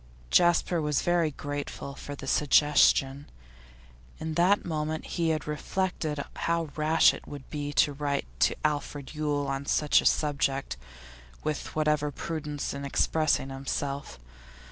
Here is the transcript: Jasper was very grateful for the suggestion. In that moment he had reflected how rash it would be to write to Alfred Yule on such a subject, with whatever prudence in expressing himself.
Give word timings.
Jasper 0.31 0.81
was 0.81 1.03
very 1.03 1.29
grateful 1.29 1.93
for 1.93 2.15
the 2.15 2.25
suggestion. 2.25 3.29
In 4.17 4.33
that 4.33 4.65
moment 4.65 5.05
he 5.05 5.29
had 5.29 5.45
reflected 5.45 6.19
how 6.37 6.69
rash 6.75 7.13
it 7.13 7.27
would 7.27 7.47
be 7.51 7.71
to 7.73 7.93
write 7.93 8.25
to 8.39 8.55
Alfred 8.65 9.13
Yule 9.13 9.45
on 9.45 9.67
such 9.67 10.01
a 10.01 10.05
subject, 10.07 10.75
with 11.43 11.75
whatever 11.75 12.09
prudence 12.09 12.73
in 12.73 12.83
expressing 12.83 13.49
himself. 13.51 14.17